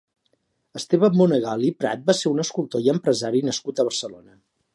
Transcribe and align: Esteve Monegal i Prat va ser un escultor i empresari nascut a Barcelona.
Esteve 0.79 1.09
Monegal 1.19 1.65
i 1.67 1.69
Prat 1.83 2.01
va 2.09 2.15
ser 2.21 2.33
un 2.33 2.45
escultor 2.45 2.87
i 2.87 2.91
empresari 2.97 3.45
nascut 3.51 3.85
a 3.85 3.87
Barcelona. 3.93 4.39